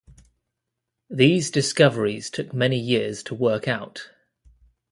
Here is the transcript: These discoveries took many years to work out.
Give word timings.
These 1.11 1.51
discoveries 1.51 2.31
took 2.31 2.51
many 2.55 2.79
years 2.79 3.21
to 3.21 3.35
work 3.35 3.67
out. 3.67 4.09